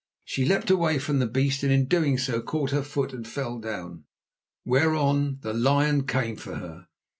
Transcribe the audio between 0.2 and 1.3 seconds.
She leapt away from the